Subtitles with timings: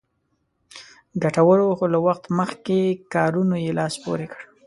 [1.23, 2.79] ګټورو خو له وخت مخکې
[3.13, 4.41] کارونو یې لاس پورې کړ.